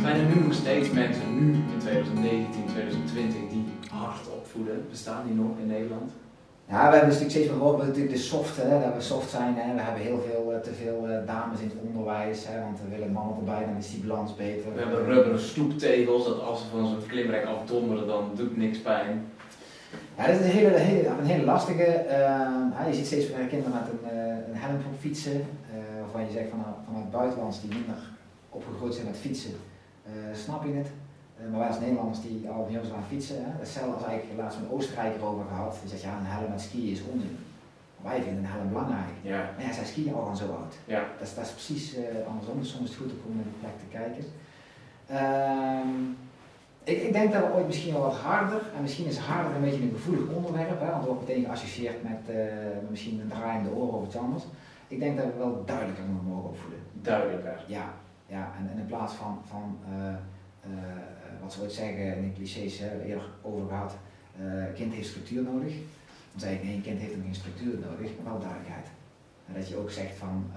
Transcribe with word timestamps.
Zijn 0.00 0.16
er 0.20 0.34
nu 0.34 0.40
nog 0.44 0.54
steeds 0.54 0.90
mensen, 0.90 1.26
nu 1.34 1.52
in 1.52 1.78
2019, 1.78 2.64
2020, 2.66 3.40
die 3.50 3.64
hard 3.90 4.28
opvoeden? 4.38 4.86
Bestaan 4.90 5.26
die 5.26 5.34
nog 5.34 5.58
in 5.58 5.66
Nederland? 5.66 6.10
Ja, 6.68 6.76
we 6.76 6.82
hebben 6.82 7.00
natuurlijk 7.00 7.30
steeds 7.30 7.48
meer 7.48 7.56
gehoord 7.56 7.78
natuurlijk 7.86 8.14
de 8.14 8.18
soft, 8.18 8.56
hè, 8.56 8.80
dat 8.80 8.94
we 8.94 9.00
soft 9.00 9.30
zijn. 9.30 9.54
Hè. 9.56 9.74
We 9.74 9.80
hebben 9.80 10.02
heel 10.02 10.20
veel, 10.28 10.52
eh, 10.52 10.60
te 10.60 10.72
veel 10.82 11.08
eh, 11.08 11.26
dames 11.26 11.60
in 11.60 11.68
het 11.68 11.78
onderwijs, 11.86 12.46
hè, 12.48 12.60
want 12.60 12.78
we 12.82 12.88
willen 12.96 13.12
mannen 13.12 13.36
erbij, 13.38 13.64
dan 13.66 13.76
is 13.76 13.90
die 13.90 14.04
balans 14.06 14.36
beter. 14.36 14.74
We 14.74 14.80
hebben 14.80 15.04
rubberen 15.04 15.40
stoeptegels, 15.40 16.24
dat 16.24 16.40
als 16.40 16.60
ze 16.60 16.66
van 16.70 16.86
zo'n 16.86 17.06
klimrek 17.06 17.44
afdommeren, 17.44 18.06
dan 18.06 18.30
doet 18.34 18.56
niks 18.56 18.78
pijn. 18.78 19.26
Ja, 20.16 20.26
dat 20.26 20.40
is 20.40 20.44
een 20.46 20.58
hele, 20.58 20.76
hele, 20.76 21.08
een 21.08 21.26
hele 21.26 21.44
lastige. 21.44 21.84
eh, 21.84 22.86
je 22.88 22.94
ziet 22.94 23.06
steeds 23.06 23.30
meer 23.30 23.46
kinderen 23.46 23.72
met 23.78 23.88
een, 23.92 24.10
eh, 24.10 24.48
een 24.48 24.60
helm 24.64 24.74
op 24.74 25.00
fietsen, 25.00 25.40
eh, 25.72 26.00
waarvan 26.00 26.20
je 26.26 26.32
zegt 26.32 26.48
van, 26.50 26.58
nou, 26.58 26.74
vanuit 26.86 27.10
buitenlands 27.10 27.60
die 27.60 27.70
minder 27.74 27.98
opgegroeid 28.50 28.94
zijn 28.94 29.06
met 29.06 29.16
fietsen, 29.16 29.54
snap 30.34 30.64
je 30.64 30.72
het. 30.72 30.90
Eh, 31.40 31.50
maar 31.50 31.58
wij 31.58 31.68
als 31.68 31.80
Nederlanders 31.80 32.20
die 32.20 32.48
al 32.48 32.66
heel 32.66 32.80
aan 32.96 33.04
fietsen, 33.08 33.36
hè, 33.44 33.50
hetzelfde 33.58 33.94
als 33.94 34.04
eigenlijk 34.04 34.40
laatst 34.40 34.58
een 34.58 34.70
Oostenrijker 34.70 35.24
over 35.24 35.44
gehad, 35.48 35.78
die 35.80 35.90
zegt 35.90 36.02
ja, 36.02 36.18
een 36.18 36.34
helm 36.36 36.50
met 36.50 36.60
skiën 36.60 36.92
is 36.92 37.02
onzin. 37.12 37.38
Wij 38.02 38.22
vinden 38.22 38.44
een 38.44 38.50
helm 38.50 38.68
belangrijk. 38.68 39.14
Ja. 39.22 39.50
Maar 39.56 39.66
ja, 39.66 39.72
zij 39.72 39.84
skiën 39.84 40.14
al 40.14 40.36
zo 40.36 40.44
oud. 40.44 40.74
Ja. 40.84 41.02
Dat 41.18 41.28
is, 41.28 41.34
dat 41.34 41.44
is 41.44 41.52
precies 41.52 41.94
eh, 41.94 42.26
andersom, 42.28 42.58
dus 42.60 42.70
soms 42.70 42.84
is 42.84 42.90
het 42.90 42.98
goed 42.98 43.12
om 43.26 43.34
naar 43.34 43.44
die 43.50 43.60
plek 43.60 43.76
te 43.82 43.90
kijken. 43.98 44.24
Ehm, 45.06 45.90
ik, 46.84 47.02
ik 47.02 47.12
denk 47.12 47.32
dat 47.32 47.46
we 47.46 47.52
ooit 47.52 47.66
misschien 47.66 47.92
wel 47.92 48.02
wat 48.02 48.16
harder, 48.16 48.62
en 48.76 48.82
misschien 48.82 49.06
is 49.06 49.18
harder 49.18 49.54
een 49.54 49.60
beetje 49.60 49.82
een 49.82 49.98
gevoelig 50.00 50.28
onderwerp, 50.36 50.80
hè, 50.80 50.90
want 50.90 51.02
er 51.02 51.08
wordt 51.08 51.26
meteen 51.26 51.44
geassocieerd 51.44 52.02
met 52.02 52.36
eh, 52.36 52.44
misschien 52.90 53.20
een 53.20 53.28
draaiende 53.28 53.70
oren 53.70 53.98
of 53.98 54.06
iets 54.06 54.16
anders. 54.16 54.44
Ik 54.88 54.98
denk 55.00 55.16
dat 55.16 55.26
we 55.26 55.38
wel 55.38 55.62
duidelijker 55.64 56.04
moeten 56.04 56.26
mogen 56.26 56.50
opvoeden. 56.50 56.80
Duidelijker. 56.92 57.64
Ja, 57.66 57.94
ja 58.30 58.52
en, 58.58 58.78
in 58.78 58.86
plaats 58.86 59.14
van, 59.14 59.38
van 59.44 59.78
eh, 59.92 60.08
eh, 60.08 60.70
wat 61.42 61.52
ze 61.52 61.60
ooit 61.60 61.72
zeggen 61.72 62.16
in 62.16 62.22
de 62.22 62.32
clichés, 62.34 62.78
hè, 62.78 62.84
we 62.84 62.90
hebben 62.90 63.06
eerder 63.06 63.28
over 63.42 63.68
gehad, 63.68 63.96
eh 64.36 64.74
kind 64.74 64.92
heeft 64.92 65.08
structuur 65.08 65.42
nodig. 65.42 65.74
Dan 66.30 66.40
zeg 66.40 66.52
ik 66.52 66.64
nee, 66.64 66.74
een 66.74 66.82
kind 66.82 67.00
heeft 67.00 67.12
hem 67.12 67.22
geen 67.22 67.34
structuur 67.34 67.78
nodig, 67.78 68.10
maar 68.16 68.32
wel 68.32 68.40
duidelijkheid. 68.40 68.86
En 69.46 69.54
dat 69.54 69.68
je 69.68 69.76
ook 69.76 69.90
zegt 69.90 70.16
van, 70.16 70.50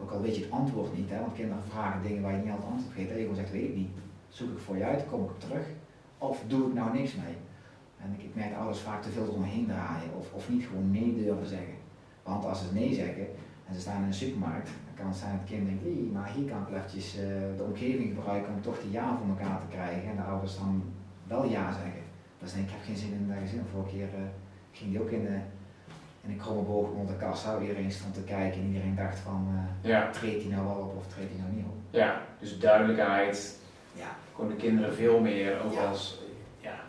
ook 0.00 0.10
al 0.10 0.20
weet 0.20 0.36
je 0.36 0.42
het 0.42 0.50
antwoord 0.50 0.96
niet, 0.96 1.10
hè, 1.10 1.20
want 1.20 1.34
kinderen 1.34 1.62
vragen 1.68 2.02
dingen 2.02 2.22
waar 2.22 2.32
je 2.32 2.38
niet 2.42 2.50
altijd 2.50 2.70
antwoord 2.70 2.88
op 2.88 2.94
geeft. 2.94 3.10
En 3.10 3.16
je 3.16 3.22
gewoon 3.22 3.36
zegt, 3.36 3.50
weet 3.50 3.68
ik 3.68 3.76
niet. 3.76 3.90
Zoek 4.28 4.50
ik 4.50 4.58
voor 4.58 4.76
je 4.76 4.84
uit, 4.84 5.06
kom 5.10 5.24
ik 5.24 5.30
op 5.30 5.40
terug. 5.40 5.66
Of 6.18 6.42
doe 6.46 6.68
ik 6.68 6.74
nou 6.74 6.98
niks 6.98 7.14
mee. 7.14 7.36
En 8.02 8.14
ik, 8.18 8.22
ik 8.22 8.34
merk 8.34 8.50
dat 8.50 8.58
ouders 8.58 8.80
vaak 8.80 9.02
te 9.02 9.10
veel 9.10 9.26
eromheen 9.26 9.66
draaien 9.66 10.14
of, 10.18 10.32
of 10.32 10.48
niet 10.48 10.64
gewoon 10.64 10.90
nee 10.90 11.14
durven 11.14 11.46
zeggen. 11.46 11.74
Want 12.22 12.44
als 12.44 12.58
ze 12.58 12.74
nee 12.74 12.94
zeggen 12.94 13.26
en 13.66 13.74
ze 13.74 13.80
staan 13.80 14.00
in 14.02 14.06
een 14.06 14.14
supermarkt, 14.14 14.70
kan 14.94 15.14
zijn 15.14 15.30
dat 15.30 15.40
het 15.40 15.48
kind 15.50 15.66
denkt, 15.68 15.82
hé, 15.84 16.08
maar 16.12 16.30
hier 16.34 16.46
kan 16.50 16.60
ik 16.66 16.74
eventjes 16.76 17.16
eh, 17.16 17.24
de 17.56 17.62
omgeving 17.62 18.14
gebruiken 18.14 18.52
om 18.54 18.60
toch 18.62 18.80
die 18.82 18.90
ja 18.90 19.16
voor 19.18 19.28
elkaar 19.28 19.60
te 19.60 19.66
krijgen. 19.76 20.10
En 20.10 20.16
de 20.16 20.22
ouders 20.22 20.56
dan 20.58 20.82
wel 21.26 21.44
ja 21.44 21.72
zeggen. 21.72 22.02
Dus 22.38 22.52
denk 22.52 22.64
ik, 22.64 22.70
ik 22.70 22.76
heb 22.76 22.84
geen 22.86 22.96
zin 22.96 23.12
in 23.12 23.28
dat 23.28 23.36
gezin. 23.40 23.62
Vorige 23.72 23.90
keer 23.96 24.08
eh, 24.14 24.20
ging 24.72 24.90
die 24.90 25.00
ook 25.00 25.10
in, 25.10 25.22
de, 25.24 25.36
in 26.24 26.30
een 26.30 26.36
kromme 26.44 26.62
boog 26.62 26.88
rond 26.92 27.08
de 27.08 27.16
kassa. 27.16 27.60
Iedereen 27.60 27.90
stond 27.90 28.14
te 28.14 28.22
kijken 28.22 28.60
en 28.60 28.66
iedereen 28.66 28.94
dacht 28.94 29.18
van, 29.18 29.40
eh, 29.82 29.90
Ja. 29.90 30.10
treedt 30.10 30.42
hij 30.42 30.52
nou 30.52 30.66
wel 30.66 30.76
op 30.76 30.96
of 30.96 31.06
treedt 31.06 31.30
hij 31.32 31.40
nou 31.40 31.52
niet 31.54 31.64
op? 31.64 31.74
Ja, 31.90 32.20
dus 32.40 32.58
duidelijkheid. 32.58 33.58
Ja. 33.92 34.16
De 34.48 34.54
kinderen 34.56 34.94
veel 34.94 35.20
meer 35.20 35.60
ook 35.64 35.72
Ja. 35.72 35.84
als, 35.86 36.20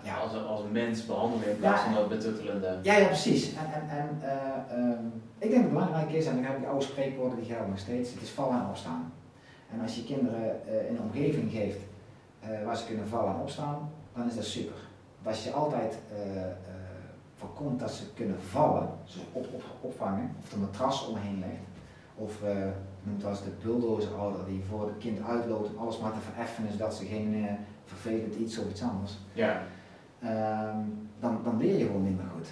ja. 0.06 0.16
Als, 0.18 0.34
een- 0.34 0.46
als 0.46 0.62
een 0.62 0.72
mens 0.72 1.06
behandelen 1.06 1.50
in 1.50 1.58
plaats 1.58 1.80
Ja. 1.82 1.86
van 1.86 1.94
dat 1.94 2.10
betuttelende. 2.10 2.78
Ja, 2.82 2.98
ja, 2.98 3.06
precies. 3.08 3.54
En, 3.56 3.74
en, 3.74 3.90
en 3.98 4.10
eh, 4.22 4.78
ehm, 4.78 5.06
ik 5.38 5.50
denk 5.50 5.54
dat 5.54 5.62
het 5.64 5.72
belangrijk 5.74 6.12
is, 6.12 6.26
en 6.26 6.36
dan 6.36 6.44
heb 6.44 6.58
ik 6.58 6.66
oude 6.68 6.86
spreekwoorden 6.86 7.38
die 7.38 7.46
gelden 7.48 7.70
nog 7.70 7.80
steeds, 7.80 8.12
het 8.14 8.22
is 8.22 8.30
vallen 8.30 8.60
en 8.62 8.68
opstaan. 8.70 9.12
En 9.74 9.82
als 9.82 9.96
je 9.96 10.04
kinderen 10.04 10.62
in 10.90 10.96
een 10.96 11.02
omgeving 11.02 11.52
geeft 11.52 11.80
eh, 12.40 12.50
waar 12.66 12.78
ze 12.78 12.86
kunnen 12.86 13.08
vallen 13.08 13.34
en 13.34 13.40
opstaan, 13.42 13.90
dan 14.16 14.28
is 14.28 14.36
dat 14.36 14.44
super. 14.46 14.78
Want 15.22 15.36
als 15.36 15.44
je 15.46 15.52
altijd 15.52 15.98
voorkomt 17.36 17.80
dat 17.80 17.92
ze 17.92 18.04
kunnen 18.14 18.42
vallen, 18.42 18.90
ze 19.06 19.20
op, 19.32 19.46
op, 19.54 19.64
opvangen, 19.82 20.36
of 20.44 20.54
een 20.54 20.60
matras 20.60 21.08
omheen 21.08 21.40
legt, 21.40 21.62
of 22.16 22.34
noemt 23.04 23.26
als 23.26 23.44
de 23.44 23.50
bulldozerhouder 23.64 24.46
die 24.46 24.64
voor 24.70 24.86
het 24.88 24.98
kind 24.98 25.20
uitloopt 25.28 25.70
om 25.70 25.78
alles 25.78 26.00
maar 26.00 26.12
te 26.14 26.20
vereffenen 26.20 26.72
zodat 26.72 26.96
ze 26.96 27.06
geen 27.06 27.46
vervelend 27.86 28.36
iets 28.36 28.58
of 28.60 28.70
iets 28.70 28.82
anders 28.84 29.12
Ja. 29.34 29.62
Ehm, 30.22 30.78
dan, 31.20 31.40
dan 31.44 31.58
leer 31.58 31.78
je 31.78 31.86
gewoon 31.86 32.04
minder 32.04 32.26
goed. 32.36 32.48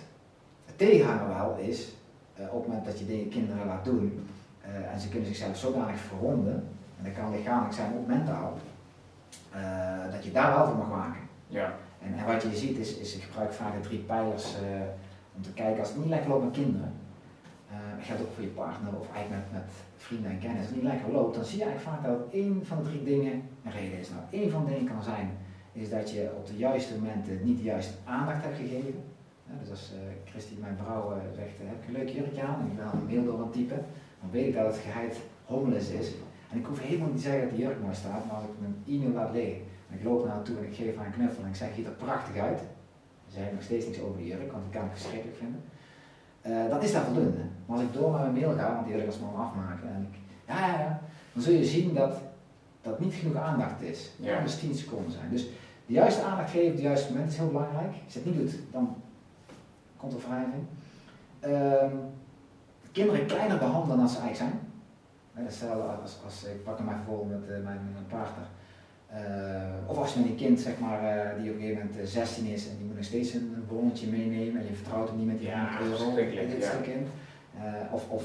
Het 0.66 0.78
tegenhanger 0.78 1.28
wel 1.28 1.57
is, 1.57 1.94
eh, 2.35 2.46
op 2.46 2.59
het 2.59 2.68
moment 2.68 2.85
dat 2.85 3.00
je 3.00 3.06
dingen 3.06 3.29
kinderen 3.29 3.66
laat 3.66 3.85
doen 3.85 4.28
eh, 4.62 4.94
en 4.94 5.00
ze 5.00 5.09
kunnen 5.09 5.28
zichzelf 5.28 5.57
zodanig 5.57 6.00
verwonden, 6.00 6.68
en 6.97 7.03
dat 7.03 7.13
kan 7.13 7.31
lichamelijk 7.31 7.74
zijn, 7.74 7.94
ook 7.97 8.07
mentaal, 8.07 8.53
eh, 9.51 10.12
dat 10.12 10.24
je 10.24 10.31
daar 10.31 10.56
wel 10.56 10.66
van 10.66 10.78
mag 10.78 10.88
waken. 10.88 11.22
Ja. 11.47 11.74
En, 12.01 12.18
en 12.18 12.25
wat 12.25 12.41
je 12.41 12.56
ziet 12.56 12.78
is, 12.78 12.97
is 12.97 13.16
ik 13.16 13.22
gebruik 13.22 13.53
vaak 13.53 13.74
de 13.74 13.88
drie 13.88 14.00
pijlers 14.00 14.56
om 15.35 15.41
te 15.41 15.53
kijken 15.53 15.80
als 15.80 15.90
het 15.90 15.97
niet 15.97 16.07
lekker 16.07 16.30
loopt 16.30 16.44
met 16.44 16.53
kinderen. 16.53 16.94
dat 17.97 18.06
geldt 18.06 18.22
ook 18.22 18.34
voor 18.34 18.44
je 18.44 18.50
partner 18.50 19.00
of 19.00 19.07
eigenlijk 19.16 19.44
met, 19.44 19.62
met 19.62 19.72
vrienden 19.97 20.31
en 20.31 20.40
kennis. 20.40 20.57
Als 20.57 20.68
het 20.68 20.75
niet 20.75 20.91
lekker 20.91 21.12
loopt, 21.12 21.35
dan 21.35 21.45
zie 21.45 21.57
je 21.57 21.63
eigenlijk 21.63 21.95
vaak 21.95 22.09
dat 22.09 22.31
één 22.31 22.66
van 22.66 22.78
de 22.78 22.90
drie 22.90 23.03
dingen 23.03 23.41
een 23.63 23.72
reden 23.72 24.00
is. 24.00 24.09
Nou, 24.09 24.22
één 24.30 24.51
van 24.51 24.66
de 24.66 24.72
dingen 24.72 24.91
kan 24.94 25.03
zijn 25.03 25.38
is 25.74 25.90
dat 25.90 26.12
je 26.12 26.32
op 26.38 26.48
de 26.48 26.58
juiste 26.58 26.94
momenten 27.00 27.40
niet 27.44 27.58
de 27.58 27.64
juiste 27.64 27.94
aandacht 28.04 28.44
hebt 28.44 28.58
gegeven. 28.58 29.04
Dus 29.60 29.70
als 29.70 29.92
uh, 29.94 30.00
Christy, 30.30 30.54
mijn 30.60 30.78
vrouw, 30.84 31.12
uh, 31.12 31.18
zegt, 31.36 31.58
heb 31.58 31.82
ik 31.82 31.88
een 31.88 31.94
leuk 32.00 32.10
jurkje 32.10 32.42
aan 32.42 32.60
en 32.60 32.68
ik 32.68 32.76
ben 32.76 32.86
een 32.86 33.06
mail 33.06 33.24
door 33.24 33.42
aan 33.44 33.52
typen, 33.52 33.86
dan 34.22 34.30
weet 34.32 34.48
ik 34.48 34.54
dat 34.54 34.66
het 34.66 34.84
geheid 34.86 35.18
homeless 35.46 35.90
is. 35.90 36.12
En 36.52 36.58
ik 36.58 36.66
hoef 36.66 36.80
helemaal 36.80 37.08
niet 37.08 37.16
te 37.16 37.24
zeggen 37.24 37.42
dat 37.42 37.56
die 37.56 37.66
jurk 37.66 37.82
mooi 37.82 37.96
staat, 37.96 38.26
maar 38.26 38.36
als 38.36 38.44
ik 38.44 38.60
mijn 38.60 38.76
e-mail 38.88 39.14
laat 39.14 39.34
liggen 39.34 39.62
en 39.90 39.98
ik 39.98 40.04
loop 40.04 40.26
naar 40.26 40.42
toe 40.42 40.58
en 40.58 40.64
ik 40.64 40.76
geef 40.76 40.96
haar 40.98 41.06
een 41.06 41.12
knuffel 41.12 41.44
en 41.44 41.50
ik 41.50 41.56
zeg, 41.56 41.70
ziet 41.76 41.86
er 41.86 41.92
prachtig 41.92 42.42
uit. 42.42 42.58
Dan 42.58 43.34
zeg 43.36 43.46
ik 43.46 43.54
nog 43.54 43.64
steeds 43.64 43.86
niks 43.86 44.00
over 44.02 44.18
de 44.18 44.28
jurk, 44.28 44.52
want 44.52 44.66
ik 44.66 44.72
kan 44.72 44.84
het 44.84 44.92
verschrikkelijk 44.92 45.38
vinden. 45.38 45.62
Uh, 46.46 46.70
dan 46.70 46.82
is 46.82 46.92
dat 46.92 47.04
voldoende. 47.04 47.44
Maar 47.66 47.78
als 47.78 47.86
ik 47.86 47.94
door 47.94 48.12
met 48.12 48.22
mijn 48.22 48.34
mail 48.34 48.54
ga, 48.58 48.74
want 48.74 48.86
die 48.86 48.94
wil 48.94 49.04
ik 49.04 49.10
als 49.10 49.20
man 49.20 49.36
afmaken, 49.36 49.90
en 49.96 50.08
ik, 50.12 50.20
ja, 50.48 50.68
ja, 50.68 50.80
ja, 50.80 51.02
dan 51.34 51.44
zul 51.44 51.54
je 51.54 51.66
zien 51.66 51.94
dat 51.94 52.22
dat 52.84 53.00
niet 53.00 53.14
genoeg 53.14 53.36
aandacht 53.36 53.82
is. 53.82 54.12
Kan 54.26 54.44
dus 54.44 54.60
10 54.60 54.76
seconden 54.76 55.12
zijn. 55.12 55.30
Dus 55.32 55.46
de 55.86 55.94
juiste 55.94 56.22
aandacht 56.22 56.50
geven 56.50 56.68
op 56.68 56.74
het 56.74 56.82
juiste 56.82 57.12
moment 57.12 57.32
is 57.32 57.38
heel 57.38 57.48
belangrijk. 57.48 57.94
Als 58.04 58.14
je 58.14 58.20
het 58.20 58.26
niet 58.26 58.38
doet, 58.38 58.60
dan 58.72 58.96
komt 59.98 60.14
er 60.14 60.20
wrijving. 60.20 60.64
Ehm, 61.40 61.96
kinderen 62.92 63.26
kleiner 63.26 63.58
behandelen 63.58 63.98
dan 63.98 64.10
ze 64.10 64.20
eigenlijk 64.20 64.52
zijn. 64.52 64.72
Hetzelfde 65.46 65.82
als, 65.82 66.18
als, 66.26 66.44
ik 66.44 66.64
pak 66.64 66.78
hem 66.78 66.88
even 66.88 67.04
voor 67.06 67.28
met 67.28 67.42
uh, 67.42 67.48
mijn, 67.50 67.80
mijn 67.94 68.08
partner. 68.08 68.46
Uh, 69.12 69.90
of 69.90 69.98
als 69.98 70.14
je 70.14 70.20
met 70.20 70.30
een 70.30 70.36
kind, 70.36 70.60
zeg 70.60 70.80
maar, 70.80 71.02
uh, 71.04 71.42
die 71.42 71.50
op 71.52 71.56
een 71.56 71.62
gegeven 71.62 71.90
moment 71.92 72.10
16 72.10 72.46
is 72.46 72.70
en 72.70 72.78
die 72.78 72.86
moet 72.86 72.96
nog 72.96 73.06
steeds 73.06 73.34
een 73.34 73.66
bonnetje 73.68 74.08
meenemen 74.08 74.62
en 74.62 74.68
je 74.68 74.74
vertrouwt 74.74 75.08
hem 75.08 75.18
niet 75.18 75.28
met 75.28 75.40
die 75.40 75.48
Ja, 75.48 75.78
100 75.78 75.82
euro. 75.82 75.96
verschrikkelijk, 75.96 76.50
Dit 76.50 76.58
is 76.58 76.66
ja. 76.66 76.74
een 76.74 76.84
kind. 76.84 77.08
Of 77.92 78.10
of 78.10 78.24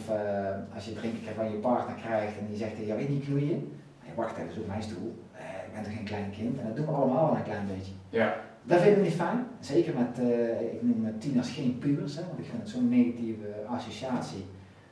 als 0.75 0.85
je 0.85 0.93
drinken 0.93 1.35
van 1.35 1.51
je 1.51 1.57
partner 1.57 1.97
krijgt 1.97 2.39
en 2.39 2.47
die 2.47 2.57
zegt, 2.57 2.73
ja 2.87 2.97
weet 2.97 3.09
niet 3.09 3.25
knoeien. 3.25 3.73
Wacht 4.19 4.37
even, 4.37 4.53
zoek 4.53 4.67
mijn 4.67 4.83
stoel. 4.83 5.15
Eh, 5.33 5.67
ik 5.67 5.73
ben 5.75 5.83
toch 5.83 5.93
geen 5.93 6.05
klein 6.12 6.31
kind. 6.39 6.59
En 6.59 6.67
dat 6.67 6.77
doen 6.77 6.87
we 6.87 6.93
allemaal 6.93 7.27
wel 7.27 7.37
een 7.37 7.51
klein 7.51 7.67
beetje. 7.75 7.93
Ja. 8.09 8.29
Dat 8.65 8.81
vinden 8.81 8.99
we 9.01 9.05
niet 9.05 9.21
fijn. 9.25 9.47
Zeker 9.61 9.95
met, 9.95 10.19
uh, 10.21 10.61
ik 10.75 10.83
noem 10.83 11.01
met 11.01 11.21
tieners 11.21 11.51
geen 11.51 11.79
pubers, 11.79 12.17
hè, 12.17 12.23
want 12.27 12.39
ik 12.39 12.45
vind 12.45 12.62
het 12.62 12.71
zo'n 12.71 12.89
negatieve 12.89 13.49
associatie. 13.69 14.45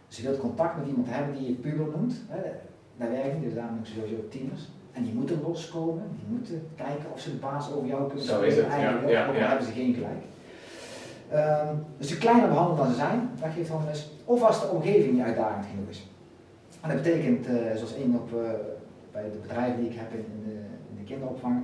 Dus 0.09 0.16
je 0.16 0.22
wilt 0.22 0.38
contact 0.38 0.76
met 0.76 0.87
iemand 0.87 1.06
hebben 1.10 1.34
die 1.37 1.47
je 1.48 1.54
puber 1.54 1.87
noemt. 1.97 2.14
Hè, 2.28 2.41
dat 2.97 3.09
werkt 3.09 3.34
niet, 3.34 3.44
dus 3.44 3.54
daarom 3.54 3.75
noem 3.75 3.84
ik 3.84 3.91
sowieso 3.91 4.28
tieners. 4.28 4.62
En 4.92 5.03
die 5.03 5.14
moeten 5.14 5.43
loskomen, 5.43 6.04
die 6.19 6.28
moeten 6.28 6.69
kijken 6.76 7.12
of 7.12 7.20
ze 7.20 7.31
de 7.31 7.37
baas 7.37 7.72
over 7.72 7.88
jou 7.88 8.06
kunnen 8.08 8.26
Zo 8.26 8.41
is 8.41 8.56
het, 8.56 8.66
ja, 8.66 8.70
Eigenlijk, 8.70 9.08
ja, 9.08 9.32
ja. 9.32 9.48
hebben 9.48 9.66
ze 9.66 9.72
geen 9.72 9.94
gelijk. 9.94 10.22
Um, 11.32 11.84
dus 11.98 12.08
de 12.08 12.19
kleiner 12.19 12.48
behandelen 12.48 12.78
dan 12.82 12.88
ze 12.93 12.94
zijn, 12.94 13.31
dat 13.41 13.50
geeft 13.54 13.69
dan 13.69 13.88
eens. 13.88 14.10
Of 14.25 14.43
als 14.43 14.60
de 14.60 14.69
omgeving 14.69 15.12
niet 15.12 15.22
uitdagend 15.22 15.66
genoeg 15.66 15.88
is. 15.88 16.08
En 16.81 16.88
dat 16.88 17.03
betekent, 17.03 17.48
uh, 17.48 17.54
zoals 17.75 17.94
één 17.94 18.14
op 18.14 18.32
uh, 18.32 18.40
bij 19.16 19.30
de 19.30 19.38
bedrijven 19.38 19.80
die 19.80 19.90
ik 19.90 19.96
heb 19.96 20.12
in, 20.12 20.24
in, 20.34 20.42
de, 20.48 20.56
in 20.90 20.96
de 20.96 21.04
kinderopvang, 21.04 21.56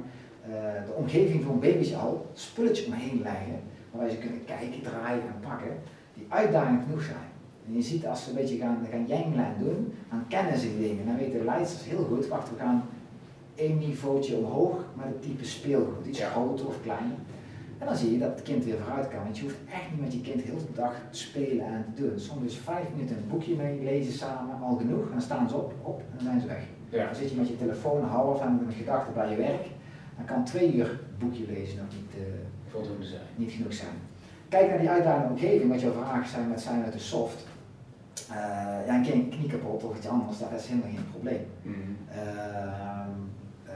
uh, 0.48 0.54
de 0.86 0.92
omgeving 0.92 1.48
een 1.48 1.60
baby's 1.60 1.94
al 1.94 2.26
spulletjes 2.32 2.86
omheen 2.86 3.20
leggen, 3.22 3.58
waarbij 3.90 4.10
ze 4.10 4.18
kunnen 4.18 4.44
kijken, 4.44 4.82
draaien 4.82 5.22
en 5.22 5.40
pakken, 5.48 5.72
die 6.14 6.26
uitdagend 6.28 6.82
genoeg 6.82 7.02
zijn. 7.02 7.28
En 7.66 7.72
je 7.74 7.82
ziet 7.82 8.06
als 8.06 8.24
ze 8.24 8.30
een 8.30 8.36
beetje 8.36 8.56
gaan, 8.56 8.86
gaan 8.90 9.54
doen, 9.58 9.92
dan 10.10 10.24
kennen 10.28 10.58
ze 10.58 10.66
die 10.68 10.88
dingen. 10.88 11.06
Dan 11.06 11.16
weten 11.16 11.38
de 11.38 11.44
leidsters 11.44 11.84
heel 11.84 12.04
goed, 12.04 12.26
wacht, 12.28 12.50
we 12.50 12.56
gaan 12.58 12.84
één 13.54 13.78
niveautje 13.78 14.36
omhoog 14.36 14.84
met 14.96 15.06
het 15.06 15.22
type 15.22 15.44
speelgoed, 15.44 16.06
iets 16.06 16.18
Ja. 16.18 16.28
groter 16.30 16.66
of 16.66 16.82
kleiner. 16.82 17.16
En 17.78 17.86
dan 17.86 17.96
zie 17.96 18.12
je 18.12 18.18
dat 18.18 18.34
het 18.34 18.42
kind 18.42 18.64
weer 18.64 18.78
vooruit 18.78 19.08
kan. 19.08 19.22
Want 19.22 19.36
je 19.36 19.42
hoeft 19.42 19.58
echt 19.72 19.90
niet 19.90 20.00
met 20.00 20.12
je 20.12 20.20
kind 20.20 20.40
heel 20.42 20.56
de 20.56 20.72
dag 20.74 20.94
te 21.10 21.18
spelen 21.18 21.66
en 21.66 21.84
te 21.94 22.02
doen. 22.02 22.18
Soms 22.18 22.44
is 22.44 22.56
vijf 22.56 22.86
minuten 22.94 23.16
een 23.16 23.28
boekje 23.28 23.54
mee 23.56 23.82
lezen 23.82 24.12
samen 24.12 24.60
al 24.62 24.76
genoeg. 24.76 25.04
En 25.04 25.10
dan 25.10 25.20
staan 25.20 25.48
ze 25.48 25.56
op, 25.56 25.74
op 25.82 26.00
en 26.00 26.16
dan 26.16 26.24
zijn 26.24 26.40
ze 26.40 26.46
weg. 26.46 26.64
Ja. 26.92 27.04
Dan 27.04 27.14
zit 27.14 27.30
je 27.30 27.36
met 27.36 27.48
je 27.48 27.56
telefoon 27.56 28.04
half 28.04 28.40
en 28.40 28.60
met 28.66 28.74
gedachten 28.74 29.14
bij 29.14 29.30
je 29.30 29.36
werk. 29.36 29.66
Dan 30.16 30.24
kan 30.24 30.44
twee 30.44 30.74
uur 30.74 31.00
boekje 31.18 31.46
lezen 31.46 31.76
nog 31.76 31.86
niet, 31.94 32.20
uh, 32.22 32.24
Voldoende 32.68 33.06
zijn. 33.06 33.22
niet 33.36 33.52
genoeg 33.52 33.72
zijn. 33.72 33.96
Kijk 34.48 34.68
naar 34.68 34.78
die 34.78 34.90
uitdagende 34.90 35.28
omgeving, 35.28 35.70
wat 35.70 35.80
jouw 35.80 35.92
vragen 35.92 36.28
zijn 36.28 36.48
met 36.48 36.60
zijn 36.60 36.84
uit 36.84 36.92
de 36.92 36.98
soft. 36.98 37.46
Uh, 38.30 38.36
ja, 38.86 38.96
een 38.96 39.02
keer 39.02 39.14
een 39.14 39.28
knie 39.28 39.48
kapot 39.48 39.84
of 39.84 39.96
iets 39.96 40.06
anders, 40.06 40.38
dat 40.38 40.52
is 40.56 40.66
helemaal 40.66 40.90
geen 40.90 41.10
probleem. 41.10 41.46
Mhm. 41.62 41.76
Uh, 42.10 42.16
uh, 43.66 43.72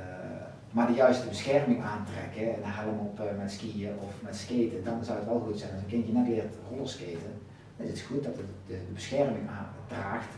maar 0.71 0.87
de 0.87 0.93
juiste 0.93 1.29
bescherming 1.29 1.83
aantrekken, 1.83 2.57
een 2.57 2.71
helm 2.71 2.99
op 2.99 3.21
met 3.39 3.53
skiën 3.53 3.93
of 4.07 4.15
met 4.23 4.37
skaten, 4.37 4.85
dan 4.85 5.05
zou 5.05 5.19
het 5.19 5.29
wel 5.29 5.41
goed 5.47 5.59
zijn 5.59 5.73
als 5.73 5.81
een 5.81 5.89
kindje 5.89 6.13
net 6.13 6.29
leert 6.29 6.55
rollerskaten. 6.71 7.33
Dan 7.77 7.87
is 7.87 7.93
het 7.93 8.09
goed 8.09 8.25
dat 8.25 8.37
het 8.37 8.47
de 8.67 8.79
bescherming 8.95 9.49
aandraagt 9.49 10.35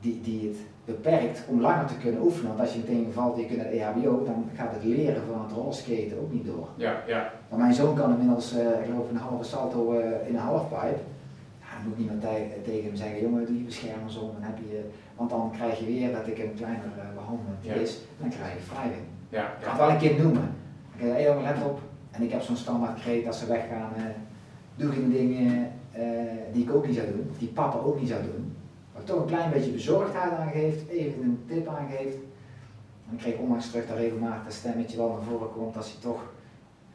die, 0.00 0.20
die 0.20 0.48
het 0.48 0.58
beperkt 0.84 1.44
om 1.48 1.60
langer 1.60 1.86
te 1.86 1.96
kunnen 1.96 2.22
oefenen. 2.22 2.48
Want 2.48 2.60
als 2.60 2.72
je 2.72 2.78
meteen 2.78 3.12
valt, 3.12 3.36
je 3.36 3.46
kunt 3.46 3.62
het 3.62 3.70
EHBO, 3.70 4.24
dan 4.24 4.50
gaat 4.54 4.72
het 4.72 4.84
leren 4.84 5.22
van 5.32 5.42
het 5.42 5.52
rollerskaten 5.52 6.20
ook 6.20 6.32
niet 6.32 6.46
door. 6.46 6.68
Ja, 6.76 7.02
ja. 7.06 7.32
Maar 7.48 7.58
mijn 7.58 7.74
zoon 7.74 7.94
kan 7.94 8.10
inmiddels, 8.10 8.54
uh, 8.56 8.60
ik 8.60 8.84
geloof, 8.84 9.10
een 9.10 9.16
halve 9.16 9.44
salto 9.44 9.92
uh, 9.92 10.28
in 10.28 10.34
een 10.34 10.40
halfpipe. 10.40 11.00
Ja, 11.60 11.78
dan 11.78 11.88
moet 11.88 11.98
niemand 11.98 12.20
tegen 12.64 12.84
hem 12.84 12.96
zeggen, 12.96 13.20
jongen, 13.20 13.46
doe 13.46 13.58
je 13.58 13.64
beschermers 13.64 14.16
om. 14.16 14.30
Dan 14.32 14.42
heb 14.42 14.58
je, 14.58 14.80
want 15.16 15.30
dan 15.30 15.50
krijg 15.56 15.78
je 15.78 15.86
weer 15.86 16.12
dat 16.12 16.26
ik 16.26 16.38
een 16.38 16.54
kleiner 16.54 16.92
uh, 16.96 17.14
behandeling 17.14 17.58
ja. 17.60 17.74
is, 17.74 17.98
dan 18.20 18.28
krijg 18.28 18.52
je 18.52 18.74
wrijving. 18.74 19.06
Ja, 19.28 19.46
Ik 19.46 19.60
kan 19.60 19.70
het 19.70 19.80
wel 19.80 19.90
een 19.90 19.98
kind 19.98 20.18
noemen. 20.18 20.54
Ik 20.94 21.00
zeg, 21.00 21.12
hey, 21.12 21.22
jongen, 21.24 21.42
let 21.42 21.64
op. 21.64 21.80
En 22.10 22.22
ik 22.22 22.30
heb 22.32 22.40
zo'n 22.40 22.56
standaard 22.56 23.00
kreet 23.00 23.26
als 23.26 23.38
ze 23.38 23.46
weggaan, 23.46 23.92
doe 24.74 24.92
geen 24.92 25.10
dingen 25.10 25.72
die 26.52 26.62
ik 26.62 26.74
ook 26.74 26.86
niet 26.86 26.96
zou 26.96 27.06
doen, 27.06 27.30
die 27.38 27.48
papa 27.48 27.78
ook 27.78 28.00
niet 28.00 28.08
zou 28.08 28.22
doen 28.22 28.51
maar 29.02 29.14
toch 29.14 29.22
een 29.22 29.36
klein 29.36 29.50
beetje 29.50 29.70
bezorgdheid 29.70 30.32
aangeeft, 30.32 30.88
even 30.88 31.22
een 31.22 31.44
tip 31.48 31.68
aangeeft. 31.68 32.16
En 33.08 33.12
ik 33.12 33.18
kreeg 33.18 33.36
onlangs 33.36 33.70
terug 33.70 33.86
dat 33.86 33.96
regelmatig 33.96 34.44
dat 34.44 34.52
stemmetje 34.52 34.96
wel 34.96 35.08
naar 35.08 35.28
voren 35.30 35.52
komt 35.52 35.76
als 35.76 35.86
hij 35.92 36.00
toch 36.02 36.20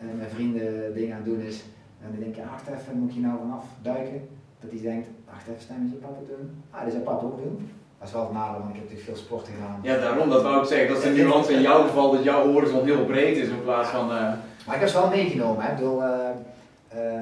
uh, 0.01 0.19
met 0.19 0.30
vrienden 0.33 0.94
dingen 0.94 1.15
aan 1.15 1.21
het 1.24 1.30
doen 1.31 1.42
is. 1.42 1.63
En 2.01 2.07
dan 2.12 2.19
denk 2.19 2.36
je, 2.36 2.42
wacht 2.51 2.68
even, 2.68 3.00
moet 3.00 3.13
je 3.13 3.19
nou 3.19 3.38
vanaf 3.38 3.65
duiken? 3.81 4.27
Dat 4.59 4.71
hij 4.71 4.81
denkt, 4.81 5.07
wacht 5.31 5.48
even, 5.48 5.62
stemmetje 5.62 5.95
papa 5.95 6.21
doen. 6.27 6.63
Ah, 6.71 6.83
dat 6.83 6.92
zou 6.92 7.04
papa 7.04 7.25
ook 7.25 7.38
doen. 7.44 7.69
Dat 8.00 8.07
is 8.07 8.13
wel 8.13 8.24
het 8.24 8.33
nadeel, 8.33 8.60
want 8.60 8.69
ik 8.69 8.75
heb 8.75 8.83
natuurlijk 8.83 9.10
veel 9.10 9.25
sport 9.25 9.48
gedaan. 9.48 9.80
Ja, 9.81 9.98
daarom, 9.98 10.30
dat 10.30 10.42
wou 10.42 10.62
ik 10.62 10.68
zeggen. 10.68 10.88
Dat 10.88 10.98
is 10.98 11.03
de 11.03 11.21
nuance 11.21 11.53
in 11.53 11.62
jouw 11.62 11.81
geval, 11.81 12.12
dat 12.12 12.24
jouw 12.24 12.51
horizon 12.51 12.86
heel 12.86 13.06
breed 13.06 13.38
is 13.38 13.48
in 13.48 13.63
plaats 13.63 13.89
van... 13.89 14.06
Uh... 14.12 14.31
Maar 14.65 14.75
ik 14.75 14.81
heb 14.81 14.89
ze 14.89 15.00
wel 15.00 15.10
meegenomen, 15.10 15.63
hè. 15.63 15.71
Ik 15.71 15.77
bedoel, 15.77 16.01
uh, 16.01 16.30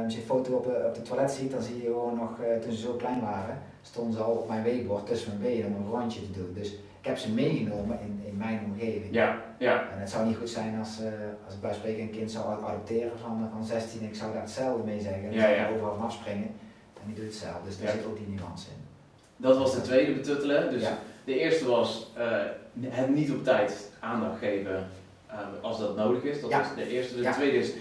als 0.03 0.13
je 0.13 0.19
een 0.19 0.25
foto 0.25 0.53
op, 0.53 0.65
op 0.65 0.95
de 0.95 1.01
toilet 1.01 1.31
ziet, 1.31 1.51
dan 1.51 1.61
zie 1.61 1.75
je 1.75 1.87
gewoon 1.87 2.15
nog, 2.15 2.29
toen 2.61 2.71
ze 2.71 2.77
zo 2.77 2.93
klein 2.93 3.21
waren, 3.21 3.57
stonden 3.81 4.13
ze 4.13 4.19
al 4.19 4.31
op 4.31 4.47
mijn 4.47 4.63
weekbord 4.63 5.05
tussen 5.07 5.29
mijn 5.29 5.51
benen 5.51 5.67
om 5.67 5.75
een 5.75 5.99
rondje 5.99 6.21
te 6.21 6.31
doen. 6.31 6.53
Dus 6.53 6.71
ik 7.05 7.11
heb 7.11 7.17
ze 7.19 7.31
meegenomen 7.31 7.99
in, 8.01 8.21
in 8.25 8.37
mijn 8.37 8.59
omgeving. 8.65 9.07
Ja, 9.11 9.41
ja. 9.57 9.89
En 9.91 9.99
het 9.99 10.09
zou 10.09 10.27
niet 10.27 10.37
goed 10.37 10.49
zijn 10.49 10.79
als, 10.79 10.99
uh, 11.01 11.07
als 11.45 11.53
ik 11.53 11.61
bij 11.61 11.73
spreken 11.73 12.01
een 12.01 12.11
kind 12.11 12.31
zou 12.31 12.63
adopteren 12.63 13.19
van, 13.19 13.49
van 13.53 13.65
16 13.65 14.03
ik 14.03 14.15
zou 14.15 14.31
daar 14.33 14.41
hetzelfde 14.41 14.83
mee 14.83 14.99
zeggen. 14.99 15.23
En 15.23 15.33
ja, 15.33 15.47
ja. 15.47 15.69
overal 15.69 15.95
van 15.95 16.05
afspringen. 16.05 16.49
En 17.01 17.05
die 17.05 17.15
doet 17.15 17.25
hetzelfde. 17.25 17.65
Dus 17.65 17.79
daar 17.79 17.91
zit 17.91 18.05
ook 18.05 18.17
die 18.17 18.27
nuance 18.27 18.67
in. 18.67 18.83
Dat 19.37 19.57
was 19.57 19.73
de 19.73 19.81
tweede 19.81 20.13
betuttelen. 20.13 20.71
Dus 20.71 20.83
de 21.25 21.39
eerste 21.39 21.65
was 21.65 22.11
uh, 22.17 22.41
het 22.79 23.15
niet 23.15 23.31
op 23.31 23.43
tijd 23.43 23.91
aandacht 23.99 24.39
geven 24.39 24.87
uh, 25.29 25.37
als 25.61 25.79
dat 25.79 25.95
nodig 25.95 26.23
is. 26.23 26.41
Dat 26.41 26.51
was 26.51 26.75
de 26.75 26.89
eerste. 26.89 27.21
De 27.21 27.29
tweede 27.29 27.57
is 27.57 27.73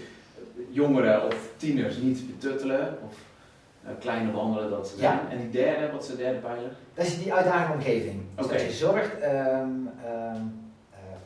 jongeren 0.75 1.25
of 1.25 1.49
tieners 1.57 1.97
niet 1.97 2.27
betuttelen. 2.27 2.97
Of 3.05 3.15
uh, 3.83 3.91
kleine 3.99 4.31
wandelen 4.31 4.69
dat 4.69 4.87
ze 4.87 4.97
zijn. 4.97 5.19
En 5.29 5.37
die 5.37 5.49
derde, 5.49 5.91
wat 5.91 6.03
is 6.03 6.09
de 6.09 6.15
derde 6.15 6.39
pijler? 6.39 6.71
Dat 6.93 7.05
is 7.05 7.19
die 7.23 7.33
uitdagende 7.33 7.73
omgeving. 7.73 8.21
Dus 8.35 8.47
dat 8.47 8.61
je 8.61 8.71
zorgt, 8.71 9.23
um, 9.23 9.89
um, 10.05 10.63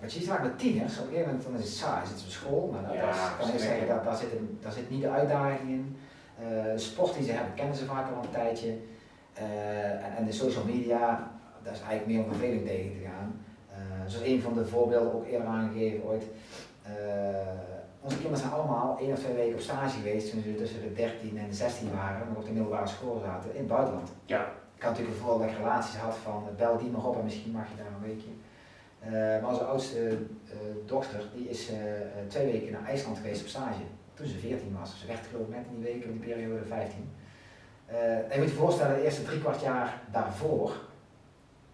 wat 0.01 0.13
je 0.13 0.19
ziet 0.19 0.28
vaak 0.28 0.44
met 0.44 0.60
tieners, 0.60 0.98
op 0.98 1.04
een 1.04 1.10
gegeven 1.10 1.28
moment 1.28 1.46
dan 1.46 1.56
is 1.56 1.63
het 1.63 1.74
saai, 1.74 2.06
zitten 2.06 2.19
ze 2.19 2.25
op 2.25 2.31
school, 2.31 2.69
maar 2.74 2.84
dat, 2.84 2.94
ja, 2.94 3.36
kan 3.40 3.50
ik 3.50 3.60
zeggen, 3.60 3.88
dat, 3.88 4.04
daar, 4.04 4.16
zit 4.16 4.31
een, 4.31 4.57
daar 4.62 4.72
zit 4.72 4.90
niet 4.90 5.01
de 5.01 5.10
uitdaging 5.10 5.69
in. 5.69 5.98
Uh, 6.42 6.48
sport 6.75 7.13
die 7.13 7.24
ze 7.24 7.31
hebben, 7.31 7.54
kennen 7.54 7.75
ze 7.75 7.86
vaak 7.86 8.16
al 8.16 8.24
een 8.24 8.30
tijdje. 8.30 8.78
Uh, 9.38 10.06
en, 10.06 10.16
en, 10.18 10.25
de 10.25 10.31
social 10.31 10.63
media, 10.66 11.31
daar 11.63 11.74
is 11.74 11.80
eigenlijk 11.80 12.06
meer 12.07 12.24
om 12.24 12.30
verveling 12.30 12.66
tegen 12.66 12.92
te 12.92 13.06
gaan. 13.06 13.42
Uh, 13.72 14.10
zoals 14.10 14.25
een 14.25 14.42
van 14.42 14.54
de 14.54 14.66
voorbeelden 14.66 15.13
ook 15.13 15.28
eerder 15.28 15.48
aangegeven 15.48 16.04
ooit 16.04 16.24
onze 18.01 18.16
kinderen 18.16 18.40
zijn 18.40 18.51
allemaal 18.51 18.98
één 19.00 19.12
of 19.12 19.19
twee 19.19 19.36
weken 19.36 19.54
op 19.54 19.60
stage 19.60 19.98
geweest 19.98 20.31
toen 20.31 20.42
ze 20.42 20.56
tussen 20.56 20.81
de 20.81 20.94
13 20.94 21.38
en 21.38 21.50
de 21.50 21.56
16 21.56 21.92
waren, 21.94 22.28
nog 22.28 22.38
op 22.38 22.46
de 22.46 22.51
middelbare 22.51 22.88
school 22.88 23.22
zaten, 23.25 23.51
in 23.54 23.60
het 23.60 23.68
buitenland. 23.68 24.10
Ja. 24.25 24.51
Ik 24.75 24.86
had 24.86 24.92
natuurlijk 24.92 25.19
vooral 25.19 25.40
dat 25.40 25.50
ik 25.50 25.57
relaties 25.57 25.96
had 25.96 26.16
van 26.16 26.44
bel 26.57 26.78
die 26.78 26.92
nog 26.92 27.06
op 27.06 27.18
en 27.18 27.24
misschien 27.24 27.51
mag 27.51 27.69
je 27.69 27.84
daar 27.84 27.94
een 27.96 28.07
weekje. 28.07 28.30
Uh, 29.06 29.42
maar 29.42 29.50
onze 29.50 29.63
oudste 29.63 30.10
uh, 30.10 30.18
dochter 30.86 31.24
die 31.36 31.50
is 31.50 31.72
uh, 31.72 31.78
twee 32.28 32.51
weken 32.51 32.72
naar 32.72 32.86
IJsland 32.86 33.18
geweest 33.18 33.42
op 33.42 33.48
stage 33.48 33.81
toen 34.13 34.28
ze 34.28 34.38
14 34.38 34.78
was. 34.80 35.00
Ze 35.00 35.07
werd 35.07 35.25
geloof 35.31 35.48
ik 35.48 35.54
net 35.54 35.66
in 35.69 35.75
die 35.75 35.94
weken 35.94 36.10
in 36.10 36.19
die 36.19 36.30
periode 36.30 36.66
15. 36.66 37.10
en 37.86 38.34
je 38.34 38.38
moet 38.38 38.50
je 38.50 38.56
voorstellen, 38.56 38.96
de 38.96 39.04
eerste 39.04 39.24
drie 39.24 39.40
kwart 39.40 39.62
jaar 39.62 40.01
daarvoor 40.12 40.75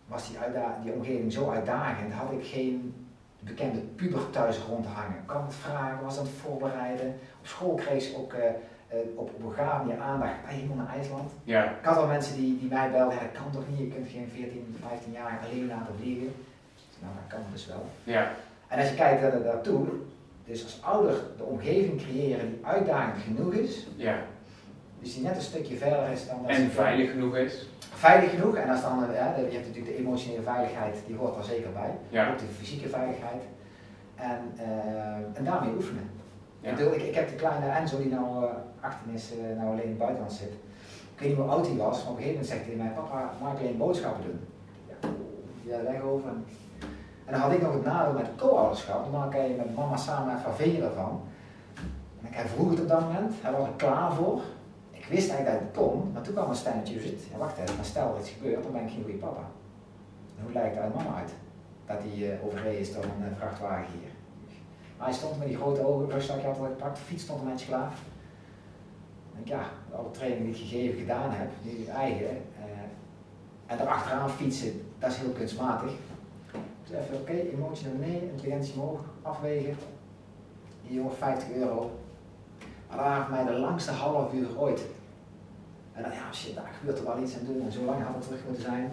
was 0.08 0.28
die, 0.28 0.38
die 0.84 0.94
omgeving 0.94 1.32
zo 1.32 1.50
uitdagend, 1.50 2.14
had 2.14 2.32
ik 2.32 2.46
geen 2.46 3.05
bekende 3.46 3.80
puber 3.80 4.30
thuis 4.30 4.58
rondhangen. 4.58 5.26
Kwam 5.26 5.46
het 5.46 5.56
vragen, 5.56 6.04
was 6.04 6.18
aan 6.18 6.26
het 6.26 6.34
voorbereiden. 6.34 7.08
Op 7.40 7.48
school 7.48 7.74
kreeg 7.74 8.04
ze 8.04 8.18
ook 8.18 8.34
uh, 8.34 8.40
uh, 8.40 9.20
op, 9.20 9.32
op 9.44 9.60
aandacht. 10.00 10.46
Ben 10.46 10.58
je 10.58 10.76
naar 10.76 10.96
IJsland? 10.96 11.32
Ja. 11.44 11.64
Ik 11.64 11.86
had 11.86 11.98
al 11.98 12.08
mensen 12.08 12.36
die, 12.36 12.60
die 12.60 12.70
mij 12.70 12.92
belden, 12.92 13.20
dat 13.20 13.42
kan 13.42 13.52
toch 13.52 13.64
niet, 13.70 13.80
je 13.80 13.88
kunt 13.88 14.08
geen 14.10 14.30
14, 14.34 14.78
15 14.88 15.12
jaar 15.12 15.40
alleen 15.46 15.68
laten 15.68 15.96
vliegen. 16.00 16.34
Nou, 17.00 17.14
dat 17.22 17.38
kan 17.38 17.40
dus 17.52 17.66
wel. 17.66 17.86
Ja. 18.04 18.32
En 18.68 18.80
als 18.80 18.90
je 18.90 18.96
kijkt 18.96 19.22
naar 19.22 19.44
daartoe, 19.44 19.88
dus 20.46 20.64
als 20.64 20.82
ouder 20.82 21.16
de 21.38 21.44
omgeving 21.44 22.02
creëren 22.02 22.50
die 22.50 22.66
uitdagend 22.66 23.24
genoeg 23.24 23.54
is, 23.54 23.88
ja. 23.96 24.18
Dus 25.06 25.14
die 25.14 25.24
net 25.24 25.36
een 25.36 25.42
stukje 25.42 25.78
verder 25.78 26.10
is 26.12 26.28
dan 26.28 26.38
dat 26.42 26.52
En 26.52 26.72
veilig 26.72 27.12
genoeg 27.12 27.36
is. 27.36 27.68
Veilig 27.80 28.30
genoeg, 28.30 28.56
en 28.56 28.70
als 28.70 28.82
dan, 28.82 29.00
ja, 29.14 29.36
je 29.36 29.42
hebt 29.42 29.68
natuurlijk 29.68 29.86
de 29.86 29.98
emotionele 29.98 30.42
veiligheid, 30.42 30.98
die 31.08 31.16
hoort 31.16 31.38
er 31.38 31.44
zeker 31.44 31.72
bij. 31.72 31.92
Ja. 32.10 32.32
Ook 32.32 32.40
de 32.40 32.46
fysieke 32.46 32.90
veiligheid. 32.90 33.44
En, 34.16 34.40
uh, 34.58 35.38
en 35.38 35.44
daarmee 35.44 35.74
oefenen. 35.76 36.10
Ja. 36.60 36.72
Ik, 36.72 36.80
ik, 36.80 37.02
ik, 37.02 37.16
heb 37.16 37.30
de 37.30 37.36
kleine 37.36 37.66
Enzo 37.66 37.98
die 37.98 38.10
nou 38.10 38.44
uh, 38.44 38.50
18 38.80 39.14
is, 39.14 39.32
uh, 39.34 39.58
nou 39.58 39.70
alleen 39.70 39.84
in 39.84 39.90
het 39.90 39.98
buitenland 39.98 40.34
zit. 40.34 40.54
Ik 41.14 41.20
weet 41.20 41.30
niet 41.30 41.38
hoe 41.38 41.48
oud 41.48 41.68
hij 41.68 41.76
was, 41.76 42.04
maar 42.04 42.12
op 42.12 42.18
een 42.18 42.24
gegeven 42.24 42.42
moment 42.42 42.48
zegt 42.48 42.66
hij 42.66 42.76
mij, 42.76 42.92
papa, 42.96 43.32
mag 43.42 43.54
ik 43.54 43.60
alleen 43.60 43.78
boodschappen 43.78 44.24
doen? 44.24 44.40
Ja, 44.88 45.76
ja 45.76 45.84
weg 45.84 46.02
over. 46.02 46.30
En 47.26 47.32
dan 47.32 47.42
had 47.42 47.52
ik 47.52 47.62
nog 47.62 47.74
het 47.74 47.86
nadeel 47.86 48.14
met 48.14 48.30
co-ouderschap, 48.38 49.04
normaal 49.04 49.30
kan 49.30 49.48
je 49.48 49.56
met 49.56 49.76
mama 49.76 49.98
samen 49.98 50.38
even 50.60 50.84
ervan. 50.84 51.22
En 52.22 52.28
ik 52.28 52.50
vroeg 52.56 52.70
het 52.70 52.80
op 52.80 52.88
dat 52.88 53.02
moment, 53.02 53.34
hij 53.42 53.52
was 53.52 53.68
er 53.68 53.74
klaar 53.76 54.14
voor. 54.14 54.42
Ik 55.06 55.12
wist 55.12 55.30
eigenlijk 55.30 55.60
dat 55.60 55.68
het 55.68 55.78
kon, 55.78 56.12
maar 56.14 56.22
toen 56.22 56.34
kwam 56.34 56.50
een 56.50 56.56
stemmetje 56.56 57.00
zit. 57.00 57.22
Ja, 57.32 57.38
wacht 57.38 57.58
even, 57.58 57.76
maar 57.76 57.86
stel 57.86 58.12
dat 58.12 58.20
iets 58.20 58.30
gebeurt, 58.30 58.64
dan 58.64 58.72
ben 58.72 58.82
ik 58.82 58.90
geen 58.90 59.04
goede 59.04 59.18
papa. 59.18 59.50
Hoe 60.42 60.52
lijkt 60.52 60.78
uit 60.78 60.96
mama 60.96 61.16
uit? 61.16 61.32
Dat 61.86 61.98
hij 62.00 62.18
uh, 62.18 62.46
overreden 62.46 62.80
is 62.80 62.94
door 62.94 63.04
een 63.04 63.32
uh, 63.32 63.38
vrachtwagen 63.38 63.92
hier. 63.92 64.10
Maar 64.98 65.08
hij 65.08 65.16
stond 65.16 65.38
met 65.38 65.48
die 65.48 65.58
grote 65.58 65.86
ogen, 65.86 66.10
rugzakje 66.10 66.48
had 66.48 66.58
al 66.58 66.64
gepakt, 66.64 67.00
fiets 67.00 67.24
stond 67.24 67.42
een 67.42 67.48
beetje 67.52 67.66
klaar. 67.66 67.94
En 69.36 69.42
ik, 69.42 69.48
ja, 69.48 69.64
alle 69.96 70.12
trainingen 70.12 70.44
die 70.44 70.62
ik 70.62 70.70
gegeven 70.70 71.00
gedaan 71.00 71.32
heb, 71.32 71.50
nu 71.62 71.86
eigen. 71.86 72.36
Uh, 72.60 72.66
en 73.66 73.80
erachteraan 73.80 74.30
fietsen, 74.30 74.82
dat 75.00 75.12
is 75.12 75.18
heel 75.18 75.32
kunstmatig. 75.32 75.92
Dus 76.84 76.98
even, 76.98 77.20
oké, 77.20 77.34
emotie 77.34 77.88
naar 77.88 77.96
beneden, 77.96 78.30
intelligentie 78.30 78.74
omhoog, 78.74 79.00
afwegen. 79.22 79.76
Hier 80.82 80.96
jongen, 80.96 81.16
50 81.16 81.52
euro. 81.52 81.92
Maar 82.90 82.98
dat 82.98 83.26
voor 83.26 83.36
mij 83.36 83.54
de 83.54 83.60
langste 83.60 83.92
half 83.92 84.34
uur 84.34 84.60
ooit. 84.60 84.86
En 85.96 86.02
dan, 86.04 86.12
ja, 86.12 86.34
shit, 86.34 86.56
daar 86.56 86.72
gebeurt 86.80 87.00
er 87.00 87.06
wel 87.06 87.20
iets 87.24 87.36
aan 87.38 87.46
doen. 87.46 87.62
En 87.66 87.72
zo 87.72 87.82
lang 87.84 88.04
had 88.04 88.16
het 88.16 88.24
terug 88.24 88.42
moeten 88.46 88.64
zijn. 88.64 88.92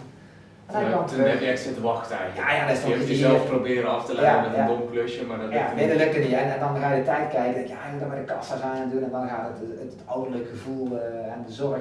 En 0.67 0.73
dan 0.81 0.91
ja, 0.91 1.05
toen 1.05 1.21
heb 1.21 1.41
je 1.41 1.47
echt 1.47 1.63
zitten 1.63 1.83
wachten 1.83 2.17
eigenlijk. 2.17 2.49
Ja, 2.49 2.57
ja, 2.57 2.67
dat 2.67 2.77
is 2.77 2.83
je 2.85 2.93
hebt 2.93 3.09
jezelf 3.09 3.47
proberen 3.47 3.91
af 3.91 4.05
te 4.07 4.15
leiden 4.15 4.51
met 4.51 4.61
een 4.61 4.67
dom 4.67 4.91
klusje, 4.91 5.27
maar 5.27 5.39
dat 5.39 5.53
ja, 5.53 5.73
nee, 5.75 5.89
dat 5.89 5.97
lukte 5.97 6.19
niet. 6.19 6.33
En, 6.33 6.53
en, 6.55 6.61
dan 6.61 6.77
ga 6.77 6.93
je 6.93 7.01
de 7.01 7.07
tijd 7.07 7.31
kijken, 7.31 7.69
ja, 7.69 7.87
je 7.87 7.91
moet 7.91 8.01
dat 8.01 8.09
met 8.09 8.19
de 8.19 8.33
kassa 8.35 8.57
zijn 8.57 8.83
en 8.83 8.91
doen. 8.91 9.05
En 9.05 9.11
dan 9.11 9.29
gaat 9.29 9.49
het, 9.49 9.69
het, 9.69 9.93
het 9.93 10.01
ouderlijk 10.05 10.49
gevoel 10.49 10.93
uh, 10.93 11.33
en 11.33 11.45
de 11.47 11.53
zorg 11.53 11.81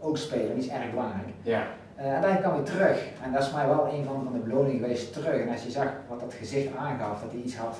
ook 0.00 0.16
spelen. 0.16 0.54
Die 0.54 0.64
is 0.64 0.70
erg 0.70 0.90
belangrijk. 0.90 1.28
Ja. 1.42 1.62
Uh, 1.98 2.14
en 2.14 2.22
dan 2.22 2.40
kwam 2.40 2.56
je 2.56 2.62
terug. 2.62 2.98
En 3.24 3.32
dat 3.32 3.42
is 3.42 3.52
mij 3.52 3.66
wel 3.66 3.88
een 3.92 4.04
van, 4.04 4.20
van 4.24 4.32
de 4.32 4.38
beloningen 4.38 4.80
geweest 4.80 5.12
terug. 5.12 5.40
En 5.40 5.48
als 5.48 5.62
je 5.62 5.70
zag 5.70 5.88
wat 6.08 6.20
dat 6.20 6.34
gezicht 6.34 6.76
aangaf, 6.76 7.20
dat 7.20 7.30
hij 7.30 7.40
iets 7.40 7.56
had 7.56 7.76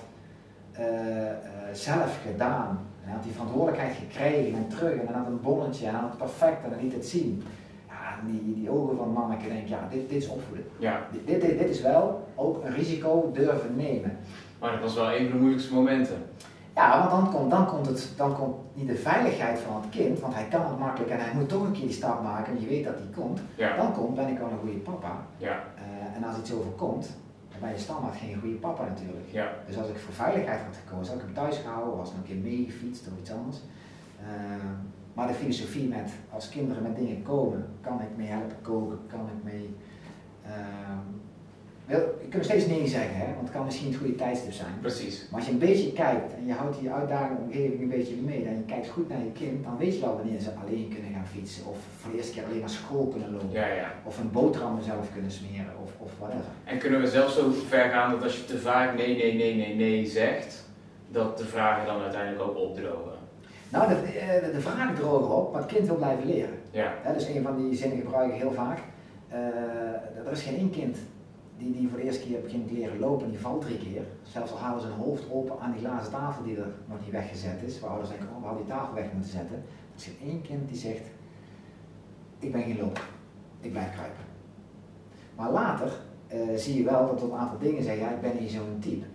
uh, 0.81 0.87
zelf 1.73 2.19
gedaan 2.27 2.90
hij 3.01 3.13
had 3.13 3.23
die 3.23 3.33
verantwoordelijkheid 3.33 3.97
gekregen 3.97 4.55
en 4.55 4.69
terug 4.69 4.93
en 4.93 5.07
dan 5.07 5.15
had 5.15 5.27
een 5.27 5.41
bonnetje 5.41 5.87
en 5.87 5.95
had 5.95 6.09
het 6.09 6.19
perfect 6.19 6.65
en 6.65 6.71
dan 6.71 6.81
liet 6.81 6.93
het 6.93 7.07
zien. 7.07 7.43
Ja, 7.89 8.19
die, 8.27 8.55
die 8.55 8.71
ogen 8.71 8.97
van 8.97 9.13
manneke 9.13 9.49
denk 9.49 9.67
ja, 9.67 9.89
dit, 9.91 10.09
dit 10.09 10.23
is 10.23 10.29
opvoeden. 10.29 10.67
Ja. 10.79 11.07
Dit, 11.13 11.41
dit, 11.41 11.59
dit 11.59 11.69
is 11.69 11.81
wel 11.81 12.29
ook 12.35 12.65
een 12.65 12.75
risico 12.75 13.31
durven 13.35 13.77
nemen. 13.77 14.19
Maar 14.59 14.71
dat 14.71 14.81
was 14.81 14.95
wel 14.95 15.13
een 15.13 15.23
van 15.23 15.33
de 15.33 15.39
moeilijkste 15.39 15.75
momenten. 15.75 16.17
Ja, 16.75 16.99
want 16.99 17.11
dan 17.11 17.33
komt, 17.35 17.51
dan 17.51 17.67
komt, 17.67 17.87
het, 17.87 18.13
dan 18.17 18.35
komt 18.35 18.57
niet 18.73 18.87
de 18.87 18.97
veiligheid 18.97 19.59
van 19.59 19.81
het 19.81 19.91
kind, 19.91 20.21
want 20.21 20.35
hij 20.35 20.45
kan 20.45 20.67
het 20.67 20.79
makkelijk 20.79 21.11
en 21.11 21.21
hij 21.21 21.35
moet 21.35 21.49
toch 21.49 21.63
een 21.63 21.73
keer 21.73 21.87
die 21.87 21.93
stap 21.93 22.23
maken 22.23 22.53
en 22.53 22.61
je 22.61 22.67
weet 22.67 22.85
dat 22.85 22.99
die 22.99 23.23
komt. 23.23 23.41
Ja. 23.55 23.77
Dan 23.77 23.93
komt, 23.93 24.15
ben 24.15 24.29
ik 24.29 24.39
wel 24.39 24.51
een 24.51 24.59
goede 24.59 24.79
papa. 24.79 25.17
Ja. 25.37 25.65
Uh, 25.77 26.17
en 26.17 26.25
als 26.25 26.39
iets 26.39 26.53
overkomt, 26.53 27.17
ben 27.61 27.71
je 27.71 27.79
standaard 27.79 28.17
geen 28.17 28.41
goede 28.41 28.57
papa 28.57 28.85
natuurlijk. 28.85 29.29
Ja. 29.31 29.53
Dus 29.67 29.77
als 29.79 29.89
ik 29.89 29.97
voor 29.99 30.15
veiligheid 30.15 30.61
had 30.61 30.77
gekozen, 30.87 31.13
had 31.13 31.23
ik 31.23 31.27
hem 31.27 31.35
thuis 31.35 31.57
gehouden, 31.57 31.97
was 31.97 32.11
nog 32.11 32.19
een 32.19 32.27
keer 32.27 32.37
meegefietst 32.37 33.07
of 33.07 33.19
iets 33.19 33.33
anders. 33.33 33.57
Ehm, 34.23 34.75
maar 35.15 35.27
de 35.27 35.35
filosofie 35.35 35.89
met 35.89 36.11
als 36.31 36.49
kinderen 36.49 36.83
met 36.83 36.97
dingen 36.97 37.23
komen, 37.23 37.67
kan 37.81 38.01
ik 38.01 38.17
mee 38.17 38.27
helpen 38.27 38.57
koken, 38.63 38.99
kan 39.07 39.27
ik 39.27 39.53
mee. 39.53 39.77
Wil, 42.31 42.41
kunt 42.41 42.45
steeds 42.45 42.67
nee 42.67 42.87
zeggen, 42.89 43.17
hè, 43.17 43.27
want 43.27 43.41
het 43.41 43.51
kan 43.51 43.65
misschien 43.65 43.89
het 43.89 43.97
goede 43.97 44.15
tijdstip 44.15 44.53
zijn. 44.53 44.75
Precies. 44.81 45.27
Maar 45.31 45.39
als 45.39 45.49
je 45.49 45.53
een 45.53 45.67
beetje 45.69 45.93
kijkt 45.93 46.35
en 46.35 46.47
je 46.47 46.53
houdt 46.53 46.79
die 46.81 46.91
uitdagende 46.91 47.43
omgeving 47.43 47.81
een 47.81 47.89
beetje 47.89 48.15
mee 48.15 48.45
en 48.45 48.57
je 48.57 48.65
kijkt 48.67 48.89
goed 48.89 49.09
naar 49.09 49.19
je 49.19 49.33
kind, 49.33 49.65
dan 49.65 49.77
weet 49.77 49.95
je 49.95 50.01
wel 50.01 50.17
wanneer 50.17 50.41
ze 50.41 50.51
alleen 50.65 50.89
kunnen 50.95 51.13
gaan 51.13 51.27
fietsen 51.27 51.67
of 51.67 51.77
voor 51.99 52.11
de 52.11 52.17
eerste 52.17 52.33
keer 52.33 52.45
alleen 52.45 52.61
naar 52.61 52.71
school 52.71 53.07
kunnen 53.07 53.33
lopen. 53.33 53.51
Ja, 53.51 53.67
ja. 53.67 53.93
Of 54.05 54.19
een 54.19 54.31
boterham 54.31 54.83
zelf 54.83 55.13
kunnen 55.13 55.31
smeren 55.31 55.75
of, 55.83 55.91
of 55.99 56.11
whatever. 56.19 56.51
En 56.65 56.79
kunnen 56.79 57.01
we 57.01 57.07
zelfs 57.07 57.35
zo 57.35 57.51
ver 57.69 57.91
gaan 57.91 58.11
dat 58.11 58.23
als 58.23 58.37
je 58.37 58.45
te 58.45 58.59
vaak 58.59 58.97
nee, 58.97 59.17
nee, 59.17 59.35
nee, 59.35 59.55
nee, 59.55 59.75
nee 59.75 60.07
zegt, 60.07 60.65
dat 61.09 61.39
de 61.39 61.45
vragen 61.45 61.87
dan 61.87 62.01
uiteindelijk 62.03 62.43
ook 62.43 62.57
opdrogen? 62.57 63.19
Nou, 63.69 63.89
de, 63.89 63.95
de, 64.43 64.51
de 64.53 64.61
vragen 64.61 64.95
drogen 64.95 65.37
op, 65.37 65.53
maar 65.53 65.63
het 65.63 65.73
kind 65.73 65.87
wil 65.87 65.97
blijven 65.97 66.27
leren. 66.27 66.59
Ja. 66.71 66.93
Dat 67.05 67.17
is 67.17 67.29
een 67.29 67.43
van 67.43 67.57
die 67.57 67.77
zinnen 67.77 67.99
gebruik 67.99 68.33
ik 68.33 68.41
heel 68.41 68.53
vaak. 68.53 68.79
Uh, 69.33 70.27
er 70.27 70.33
is 70.33 70.43
geen 70.43 70.57
één 70.57 70.71
kind 70.71 70.97
die, 71.61 71.73
die 71.73 71.89
voor 71.89 71.99
de 71.99 72.05
eerste 72.05 72.27
keer 72.27 72.41
begint 72.41 72.71
leren 72.71 72.99
lopen, 72.99 73.31
die 73.31 73.39
valt 73.39 73.61
drie 73.61 73.79
keer. 73.79 74.03
Zelfs 74.23 74.53
al 74.53 74.59
halen 74.59 74.81
ze 74.81 74.87
een 74.87 74.93
hoofd 74.93 75.31
open 75.31 75.61
aan 75.61 75.73
die 75.73 75.81
glazen 75.81 76.13
tafel 76.13 76.43
die 76.45 76.57
er 76.57 76.73
nog 76.87 76.99
niet 77.01 77.11
weggezet 77.11 77.63
is, 77.63 77.81
waar 77.81 77.91
ouders 77.91 78.11
denken, 78.11 78.29
oh, 78.29 78.41
we 78.41 78.47
hadden 78.47 78.65
die 78.65 78.75
tafel 78.75 78.95
weg 78.95 79.13
moeten 79.13 79.31
zetten. 79.31 79.57
Er 79.57 79.97
is 79.97 80.11
één 80.23 80.43
kind 80.43 80.69
die 80.69 80.77
zegt, 80.77 81.07
ik 82.39 82.53
ben 82.53 82.63
geen 82.63 82.79
loper, 82.79 83.09
ik 83.61 83.71
blijf 83.71 83.93
kruipen. 83.93 84.25
Maar 85.37 85.51
later 85.51 85.93
uh, 86.35 86.57
zie 86.57 86.77
je 86.77 86.85
wel 86.85 87.07
dat 87.07 87.21
er 87.21 87.27
een 87.33 87.39
aantal 87.39 87.59
dingen 87.59 87.83
zeggen, 87.83 88.05
ja, 88.05 88.11
ik 88.11 88.21
ben 88.21 88.41
niet 88.41 88.51
zo'n 88.51 88.79
type. 88.81 89.07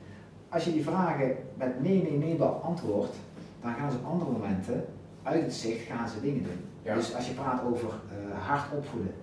Als 0.50 0.66
je 0.66 0.72
die 0.72 0.84
vragen 0.84 1.36
met 1.58 1.82
nee, 1.82 2.02
nee, 2.04 2.18
nee 2.18 2.36
beantwoordt, 2.36 3.16
dan 3.62 3.74
gaan 3.74 3.92
ze 3.92 3.98
op 3.98 4.06
andere 4.06 4.32
momenten 4.32 4.86
uit 5.24 5.42
het 5.42 5.54
zicht 5.54 5.86
gaan 5.86 6.10
ze 6.10 6.22
dingen 6.22 6.44
doen. 6.44 6.66
Ja. 6.82 6.96
Dus 6.96 7.16
als 7.16 7.28
je 7.28 7.34
praat 7.34 7.64
over 7.64 7.90
uh, 7.90 8.48
hard 8.48 8.74
opvoeden, 8.74 9.14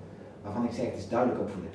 waarvan 0.43 0.65
ik 0.65 0.73
zeg 0.73 0.85
het 0.85 0.97
is 0.97 1.09
duidelijk 1.09 1.41
opvoeden, 1.41 1.71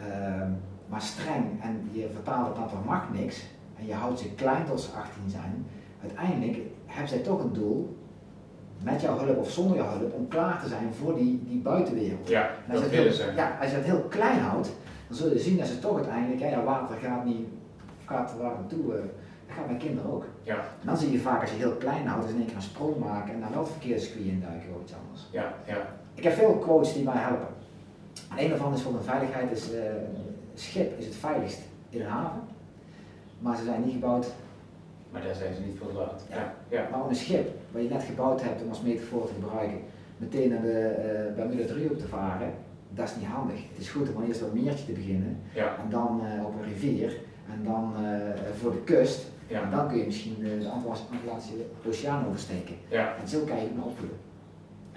uh, 0.00 0.42
maar 0.88 1.02
streng 1.02 1.62
en 1.62 1.88
je 1.92 2.08
vertaalt 2.12 2.46
het 2.46 2.56
dan 2.56 2.70
van 2.70 2.82
mag 2.86 3.12
niks 3.12 3.46
en 3.78 3.86
je 3.86 3.94
houdt 3.94 4.18
ze 4.18 4.34
klein 4.34 4.64
tot 4.66 4.80
ze 4.80 4.90
18 4.90 5.30
zijn, 5.30 5.66
uiteindelijk 6.02 6.58
hebben 6.86 7.08
zij 7.08 7.18
toch 7.18 7.42
een 7.42 7.52
doel 7.52 7.96
met 8.82 9.00
jouw 9.00 9.18
hulp 9.18 9.38
of 9.38 9.50
zonder 9.50 9.76
jouw 9.76 9.98
hulp 9.98 10.14
om 10.14 10.28
klaar 10.28 10.60
te 10.62 10.68
zijn 10.68 10.94
voor 10.94 11.14
die, 11.14 11.42
die 11.46 11.60
buitenwereld. 11.60 12.28
Ja, 12.28 12.50
als 12.70 12.80
dat 12.80 12.90
willen 12.90 13.04
heel, 13.04 13.12
ze. 13.12 13.32
Ja, 13.36 13.58
als 13.60 13.70
je 13.70 13.76
het 13.76 13.84
heel 13.84 14.06
klein 14.08 14.38
houdt, 14.38 14.70
dan 15.08 15.16
zul 15.16 15.32
je 15.32 15.38
zien 15.38 15.56
dat 15.56 15.66
ze 15.66 15.78
toch 15.78 15.96
uiteindelijk, 15.96 16.40
ja, 16.40 16.62
water 16.62 16.96
gaat 16.96 17.24
niet, 17.24 17.46
gaat 18.04 18.34
waar 18.40 18.54
naartoe, 18.54 18.84
uh, 18.84 18.92
dat 19.46 19.56
gaat 19.56 19.66
mijn 19.66 19.78
kinderen 19.78 20.12
ook. 20.12 20.24
Ja. 20.42 20.54
En 20.54 20.86
dan 20.86 20.96
zie 20.96 21.12
je 21.12 21.18
vaak 21.18 21.40
als 21.40 21.50
je 21.50 21.56
heel 21.56 21.76
klein 21.76 22.06
houdt, 22.06 22.24
is 22.24 22.30
in 22.30 22.36
één 22.36 22.46
keer 22.46 22.56
een 22.56 22.62
sprong 22.62 22.98
maken 22.98 23.34
en 23.34 23.40
dan 23.40 23.50
wel 23.50 23.62
het 23.62 23.70
verkeerde 23.70 24.00
circuit 24.00 24.26
induiken 24.26 24.74
of 24.74 24.82
iets 24.82 24.94
anders. 25.04 25.26
Ja, 25.30 25.54
ja. 25.66 25.76
Ik 26.14 26.24
heb 26.24 26.32
veel 26.32 26.58
coaches 26.58 26.92
die 26.92 27.04
mij 27.04 27.16
helpen. 27.16 27.48
En 28.30 28.44
een 28.44 28.48
daarvan 28.48 28.74
is 28.74 28.82
voor 28.82 28.92
de 28.92 29.02
veiligheid 29.02 29.50
is, 29.50 29.72
uh, 29.72 29.80
schip 30.60 30.98
is 30.98 31.04
het 31.04 31.14
veiligst 31.14 31.60
in 31.90 32.00
een 32.00 32.06
haven, 32.06 32.40
maar 33.38 33.56
ze 33.56 33.64
zijn 33.64 33.84
niet 33.84 33.92
gebouwd. 33.92 34.26
Maar 35.10 35.22
daar 35.22 35.34
zijn 35.34 35.54
ze 35.54 35.60
niet 35.60 35.78
voor 35.78 35.88
gebouwd. 35.88 36.22
Ja. 36.30 36.54
Ja. 36.68 36.88
Maar 36.90 37.02
om 37.02 37.08
een 37.08 37.14
schip, 37.14 37.48
wat 37.70 37.82
je 37.82 37.88
net 37.88 38.02
gebouwd 38.02 38.42
hebt 38.42 38.62
om 38.62 38.68
als 38.68 38.82
metafoor 38.82 39.26
te 39.26 39.32
gebruiken, 39.34 39.78
meteen 40.16 40.48
naar 40.48 40.62
de 40.62 40.94
uh, 41.28 41.36
Bermuda 41.36 41.66
driehoek 41.66 41.98
te 41.98 42.08
varen, 42.08 42.52
dat 42.90 43.08
is 43.08 43.16
niet 43.16 43.26
handig. 43.26 43.56
Het 43.68 43.78
is 43.78 43.90
goed 43.90 44.14
om 44.14 44.22
eerst 44.22 44.42
op 44.42 44.52
een 44.52 44.62
meertje 44.62 44.86
te 44.86 44.92
beginnen, 44.92 45.40
ja. 45.54 45.76
en 45.84 45.90
dan 45.90 46.20
uh, 46.24 46.46
op 46.46 46.54
een 46.54 46.68
rivier, 46.68 47.16
en 47.52 47.64
dan 47.64 47.94
uh, 48.02 48.10
voor 48.60 48.72
de 48.72 48.82
kust, 48.84 49.26
ja. 49.46 49.62
en 49.62 49.70
dan 49.70 49.88
kun 49.88 49.98
je 49.98 50.04
misschien 50.04 50.36
de 50.38 50.68
Atlantische 50.68 51.54
Oceaan 51.86 52.26
oversteken. 52.26 52.74
Ja. 52.88 53.16
En 53.20 53.28
zo 53.28 53.44
kan 53.44 53.56
je 53.56 53.62
het 53.62 53.84
opvoeden. 53.84 54.18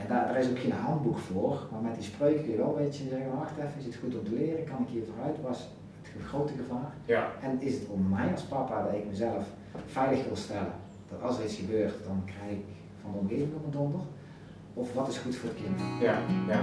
En 0.02 0.08
daar, 0.08 0.28
daar, 0.28 0.38
is 0.38 0.50
ook 0.50 0.60
geen 0.60 0.72
handboek 0.72 1.18
voor, 1.18 1.68
maar 1.72 1.82
met 1.82 1.96
die 1.96 2.04
spreuken 2.04 2.44
kun 2.44 2.52
je 2.52 2.58
wel 2.58 2.78
een 2.78 2.84
beetje 2.84 3.10
zeggen, 3.10 3.38
wacht 3.38 3.58
even, 3.58 3.80
is 3.80 3.86
het 3.86 3.96
goed 3.96 4.18
om 4.18 4.24
te 4.24 4.34
leren, 4.34 4.64
kan 4.64 4.82
ik 4.82 4.88
hier 4.88 5.04
vooruit, 5.06 5.42
was 5.42 5.70
het 6.02 6.24
grote 6.24 6.54
gevaar. 6.54 6.94
Ja. 7.06 7.32
En 7.42 7.62
is 7.62 7.74
het 7.74 7.88
om 7.88 8.10
mij 8.10 8.32
als 8.32 8.42
papa 8.42 8.84
dat 8.84 8.94
ik 8.94 9.08
mezelf 9.08 9.46
veilig 9.86 10.26
wil 10.26 10.36
stellen, 10.36 10.74
dat 11.10 11.22
als 11.22 11.38
er 11.38 11.44
iets 11.44 11.56
gebeurt, 11.56 12.04
dan 12.06 12.22
krijg 12.26 12.52
ik 12.52 12.66
van 13.02 13.12
de 13.12 13.18
omgeving 13.18 13.54
op 13.54 13.62
mijn 13.62 13.72
donder, 13.72 14.02
of 14.74 14.94
wat 14.94 15.08
is 15.08 15.18
goed 15.18 15.36
voor 15.36 15.50
het 15.50 15.58
kind? 15.64 15.80
Ja, 16.02 16.18
ja. 16.48 16.62